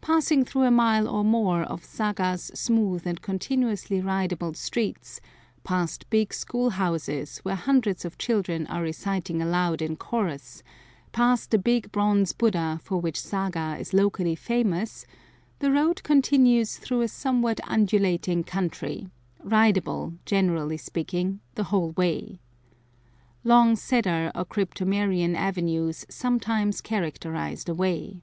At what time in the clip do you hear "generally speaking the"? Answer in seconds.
20.24-21.64